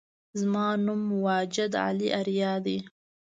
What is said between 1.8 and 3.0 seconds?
علي آریا دی